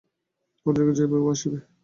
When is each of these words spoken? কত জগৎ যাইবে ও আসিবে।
কত 0.65 0.75
জগৎ 0.77 0.95
যাইবে 0.97 1.17
ও 1.19 1.25
আসিবে। 1.33 1.59